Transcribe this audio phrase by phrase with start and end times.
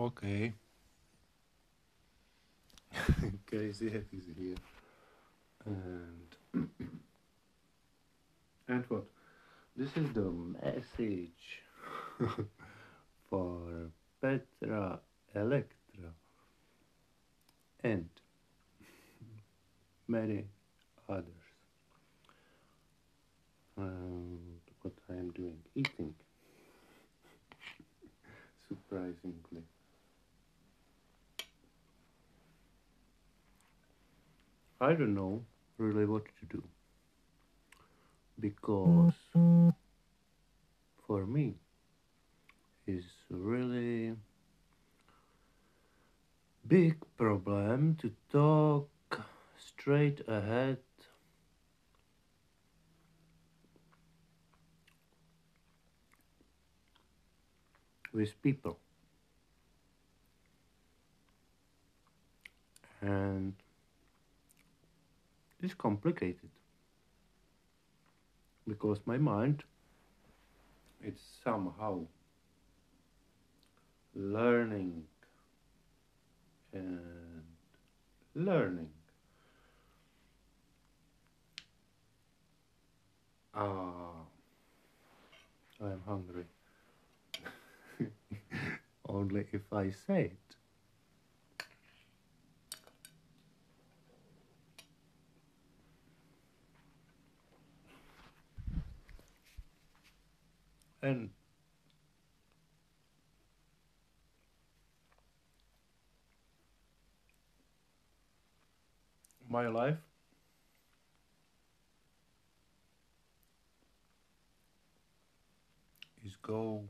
[0.00, 0.54] Okay.
[2.90, 3.80] Head is
[4.38, 4.56] here.
[5.66, 6.36] And
[8.68, 9.04] and what?
[9.76, 11.60] This is the message
[13.28, 13.90] for
[14.22, 15.00] Petra
[15.34, 16.14] Electra
[17.84, 18.08] and
[20.08, 20.44] many
[21.10, 21.26] others.
[23.76, 26.14] And what I am doing, eating.
[28.68, 29.64] Surprisingly.
[34.80, 35.44] I don't know
[35.76, 36.62] really what to do.
[38.38, 39.12] Because
[41.06, 41.54] for me
[42.86, 44.16] is really
[46.66, 48.88] big problem to talk
[49.58, 50.78] straight ahead.
[58.12, 58.78] With people.
[63.00, 63.54] And
[65.62, 66.50] it's complicated.
[68.66, 69.64] Because my mind
[71.02, 72.06] it's somehow
[74.14, 75.06] learning
[76.72, 77.42] and
[78.34, 78.90] learning.
[83.54, 84.26] Ah
[85.80, 86.44] i'm hungry.
[89.08, 90.56] Only if i say it
[101.02, 101.30] and
[109.48, 109.98] my life.
[116.24, 116.84] Is go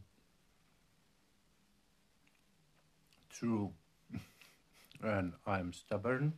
[3.33, 3.73] through
[5.03, 6.35] and I'm stubborn.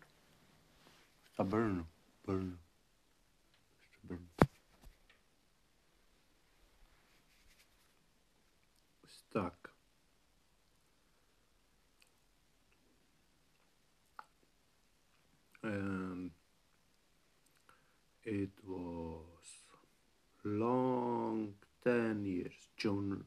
[1.32, 1.86] Stubborn
[2.26, 2.58] burn
[4.04, 4.51] stubborn
[9.32, 9.70] stuck
[15.64, 16.30] and
[18.24, 19.46] it was
[20.44, 21.54] long
[21.84, 23.26] 10 years jour-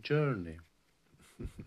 [0.00, 0.58] journey.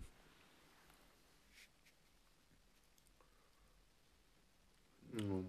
[5.16, 5.44] Mm,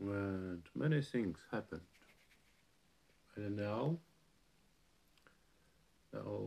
[0.00, 1.82] and many things happened.
[3.36, 4.00] And now
[6.18, 6.38] now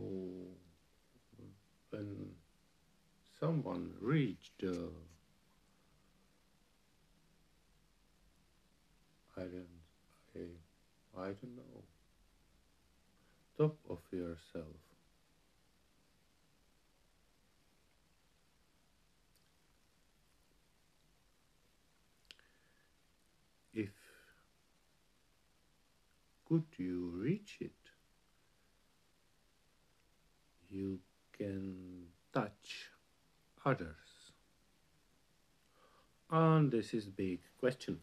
[1.92, 2.36] when
[3.40, 4.90] someone reached the
[9.38, 9.78] I don't
[10.36, 10.40] I,
[11.18, 11.84] I don't know
[13.58, 14.76] top of yourself.
[23.74, 23.90] If
[26.48, 27.72] could you reach it
[30.72, 31.00] you
[31.38, 32.90] can touch
[33.66, 34.32] others.
[36.30, 38.00] And this is big question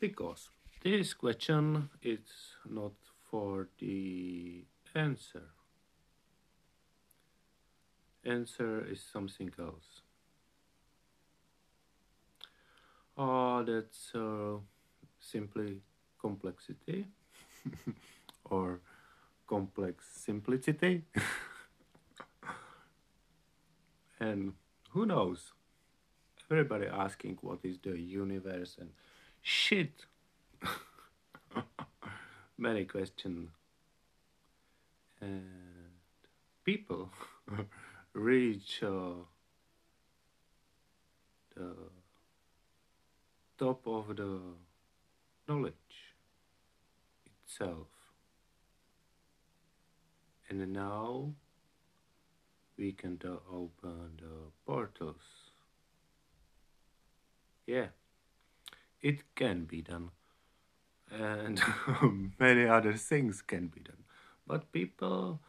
[0.00, 0.50] because
[0.82, 2.92] this question is not
[3.30, 4.64] for the
[4.94, 5.50] answer.
[8.24, 10.02] Answer is something else.
[13.16, 14.58] Oh that's uh,
[15.18, 15.80] simply
[16.20, 17.06] complexity
[18.44, 18.80] or
[19.46, 21.02] complex simplicity
[24.20, 24.52] and
[24.90, 25.52] who knows?
[26.50, 28.90] Everybody asking what is the universe and
[29.42, 30.06] shit.
[32.58, 33.50] Many questions.
[35.20, 35.44] And
[36.64, 37.10] people
[38.12, 39.24] reach uh,
[41.54, 41.74] the
[43.58, 44.40] top of the
[45.46, 45.74] knowledge
[47.44, 47.88] itself.
[50.48, 51.34] And now
[52.78, 53.18] we can
[53.50, 55.22] open the portals.
[57.66, 57.88] Yeah
[59.00, 60.10] it can be done.
[61.10, 61.60] And
[62.38, 64.04] many other things can be done.
[64.46, 65.40] But people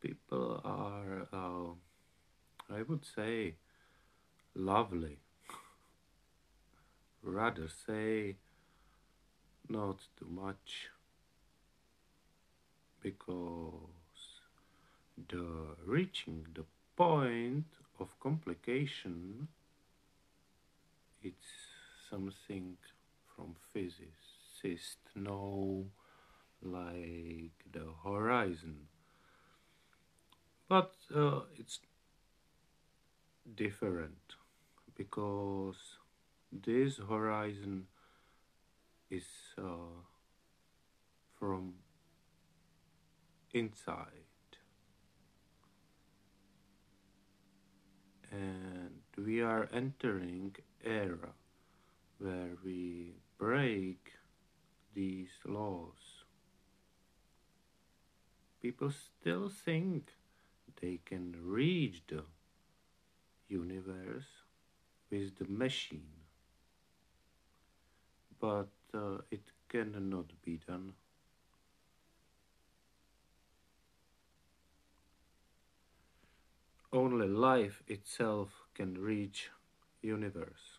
[0.00, 1.72] people are uh,
[2.70, 3.56] i would say
[4.54, 5.18] lovely.
[7.22, 8.36] Rather say
[9.68, 10.88] not too much.
[13.00, 13.97] Because
[15.28, 16.64] the reaching the
[16.96, 17.66] point
[18.00, 19.48] of complication
[21.22, 21.52] it's
[22.10, 22.76] something
[23.34, 25.86] from physicists know
[26.62, 28.86] like the horizon.
[30.68, 31.80] But uh, it's
[33.54, 34.34] different
[34.94, 35.76] because
[36.52, 37.86] this horizon
[39.10, 39.26] is
[39.56, 40.02] uh,
[41.38, 41.74] from
[43.52, 44.27] inside
[48.30, 50.54] and we are entering
[50.84, 51.32] era
[52.18, 54.12] where we break
[54.94, 56.24] these laws.
[58.60, 60.14] People still think
[60.80, 62.24] they can reach the
[63.48, 64.44] universe
[65.10, 66.12] with the machine.
[68.40, 70.92] But uh, it cannot be done
[76.92, 79.50] only life itself can reach
[80.02, 80.78] universe.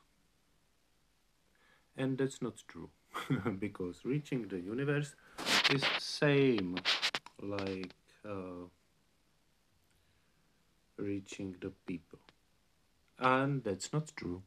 [1.98, 2.90] And that's not true
[3.60, 5.16] because reaching the universe
[5.72, 6.78] is same
[7.42, 7.94] like
[8.26, 8.68] uh,
[10.98, 12.20] reaching the people.
[13.20, 14.42] And that's not true.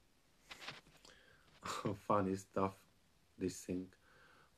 [2.09, 2.75] Funny stuff
[3.39, 3.87] this thing.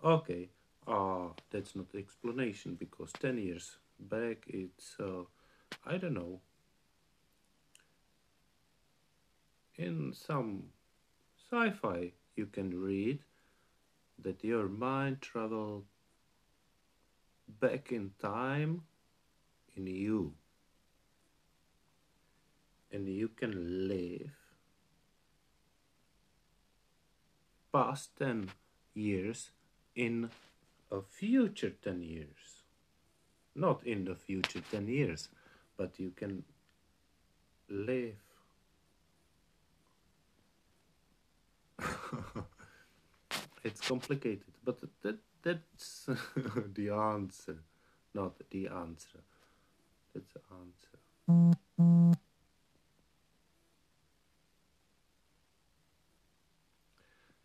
[0.02, 0.48] Okay
[0.86, 5.22] uh that's not explanation because 10 years back it's uh,
[5.86, 6.40] i don't know
[9.76, 10.64] in some
[11.36, 13.20] sci-fi you can read
[14.22, 15.84] that your mind traveled
[17.60, 18.82] back in time
[19.76, 20.32] in you.
[22.90, 24.30] And you can live
[27.72, 28.50] past 10
[28.94, 29.50] years
[29.96, 30.30] in
[30.92, 32.62] a future 10 years.
[33.56, 35.28] Not in the future 10 years
[35.76, 36.44] but you can
[37.68, 38.33] live
[43.64, 46.06] it's complicated, but that that's
[46.74, 47.58] the answer,
[48.14, 49.20] not the answer.
[50.14, 50.98] That's the answer.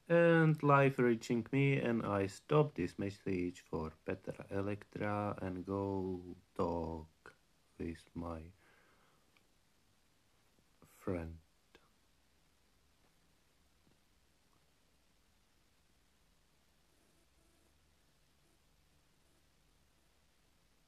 [0.07, 6.21] And life reaching me, and I stop this message for Petra Electra and go
[6.57, 7.33] talk
[7.77, 8.39] with my
[10.97, 11.37] friend.